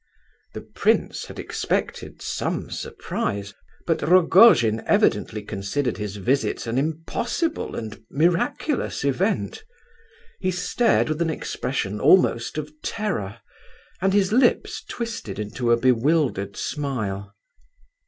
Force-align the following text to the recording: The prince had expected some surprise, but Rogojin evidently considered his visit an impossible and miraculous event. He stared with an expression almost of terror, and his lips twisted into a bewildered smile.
The 0.55 0.61
prince 0.61 1.25
had 1.25 1.37
expected 1.37 2.23
some 2.23 2.71
surprise, 2.71 3.53
but 3.85 4.01
Rogojin 4.01 4.81
evidently 4.87 5.43
considered 5.43 5.97
his 5.97 6.15
visit 6.15 6.65
an 6.65 6.79
impossible 6.79 7.75
and 7.75 8.03
miraculous 8.09 9.03
event. 9.03 9.63
He 10.39 10.49
stared 10.49 11.07
with 11.09 11.21
an 11.21 11.29
expression 11.29 11.99
almost 11.99 12.57
of 12.57 12.73
terror, 12.81 13.41
and 14.01 14.11
his 14.11 14.31
lips 14.33 14.83
twisted 14.89 15.37
into 15.37 15.71
a 15.71 15.77
bewildered 15.77 16.57
smile. 16.57 17.35